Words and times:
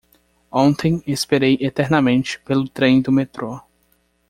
Ontem 0.49 1.03
esperei 1.05 1.59
eternamente 1.61 2.39
pelo 2.39 2.67
trem 2.67 3.03
do 3.03 3.11
metrô. 3.11 3.61